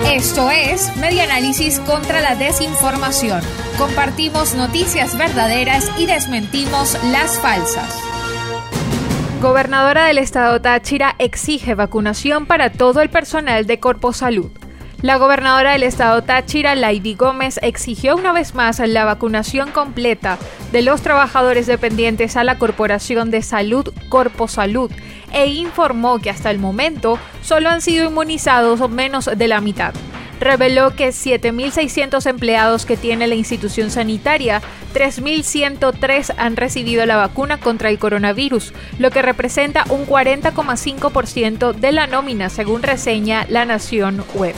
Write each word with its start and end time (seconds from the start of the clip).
Esto 0.00 0.50
es 0.50 0.96
Media 0.96 1.24
Análisis 1.24 1.78
contra 1.80 2.20
la 2.20 2.34
Desinformación. 2.34 3.40
Compartimos 3.78 4.54
noticias 4.54 5.16
verdaderas 5.16 5.90
y 5.98 6.06
desmentimos 6.06 6.96
las 7.10 7.38
falsas. 7.38 7.98
Gobernadora 9.40 10.06
del 10.06 10.18
estado 10.18 10.60
Táchira 10.60 11.14
exige 11.18 11.74
vacunación 11.74 12.46
para 12.46 12.70
todo 12.70 13.00
el 13.00 13.10
personal 13.10 13.66
de 13.66 13.80
Corpo 13.80 14.12
Salud. 14.12 14.50
La 15.02 15.16
gobernadora 15.16 15.72
del 15.72 15.82
estado 15.82 16.22
Táchira, 16.22 16.76
Lady 16.76 17.14
Gómez, 17.14 17.58
exigió 17.60 18.14
una 18.14 18.32
vez 18.32 18.54
más 18.54 18.78
la 18.78 19.04
vacunación 19.04 19.72
completa 19.72 20.38
de 20.70 20.82
los 20.82 21.02
trabajadores 21.02 21.66
dependientes 21.66 22.36
a 22.36 22.44
la 22.44 22.56
Corporación 22.56 23.32
de 23.32 23.42
Salud 23.42 23.92
Corpo 24.08 24.46
Salud 24.46 24.92
e 25.32 25.46
informó 25.46 26.18
que 26.18 26.30
hasta 26.30 26.50
el 26.50 26.58
momento 26.58 27.18
solo 27.42 27.68
han 27.68 27.80
sido 27.80 28.06
inmunizados 28.06 28.88
menos 28.90 29.30
de 29.36 29.48
la 29.48 29.60
mitad. 29.60 29.94
Reveló 30.40 30.96
que 30.96 31.10
7.600 31.10 32.28
empleados 32.28 32.84
que 32.84 32.96
tiene 32.96 33.28
la 33.28 33.36
institución 33.36 33.90
sanitaria, 33.90 34.60
3.103 34.92 36.34
han 36.36 36.56
recibido 36.56 37.06
la 37.06 37.16
vacuna 37.16 37.58
contra 37.58 37.90
el 37.90 38.00
coronavirus, 38.00 38.72
lo 38.98 39.12
que 39.12 39.22
representa 39.22 39.84
un 39.88 40.04
40,5% 40.04 41.74
de 41.74 41.92
la 41.92 42.08
nómina, 42.08 42.50
según 42.50 42.82
reseña 42.82 43.46
La 43.48 43.64
Nación 43.64 44.24
Web. 44.34 44.56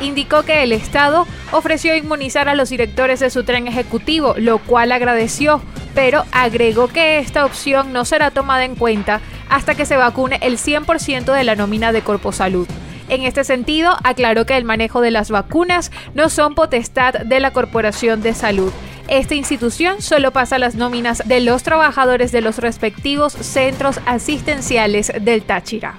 Indicó 0.00 0.42
que 0.42 0.64
el 0.64 0.72
Estado 0.72 1.28
ofreció 1.52 1.94
inmunizar 1.94 2.48
a 2.48 2.56
los 2.56 2.70
directores 2.70 3.20
de 3.20 3.30
su 3.30 3.44
tren 3.44 3.68
ejecutivo, 3.68 4.34
lo 4.36 4.58
cual 4.58 4.90
agradeció, 4.90 5.62
pero 5.94 6.24
agregó 6.32 6.88
que 6.88 7.18
esta 7.18 7.44
opción 7.44 7.92
no 7.92 8.04
será 8.04 8.30
tomada 8.30 8.64
en 8.64 8.74
cuenta 8.74 9.20
hasta 9.50 9.74
que 9.74 9.84
se 9.84 9.96
vacune 9.96 10.38
el 10.42 10.56
100% 10.56 11.34
de 11.34 11.44
la 11.44 11.56
nómina 11.56 11.92
de 11.92 12.02
Corpo 12.02 12.32
Salud. 12.32 12.66
En 13.10 13.22
este 13.22 13.42
sentido, 13.44 13.96
aclaró 14.04 14.46
que 14.46 14.56
el 14.56 14.64
manejo 14.64 15.00
de 15.00 15.10
las 15.10 15.30
vacunas 15.30 15.90
no 16.14 16.28
son 16.28 16.54
potestad 16.54 17.12
de 17.12 17.40
la 17.40 17.52
Corporación 17.52 18.22
de 18.22 18.34
Salud. 18.34 18.72
Esta 19.08 19.34
institución 19.34 20.00
solo 20.00 20.30
pasa 20.30 20.60
las 20.60 20.76
nóminas 20.76 21.22
de 21.26 21.40
los 21.40 21.64
trabajadores 21.64 22.30
de 22.30 22.40
los 22.40 22.58
respectivos 22.58 23.32
centros 23.32 24.00
asistenciales 24.06 25.12
del 25.20 25.42
Táchira. 25.42 25.98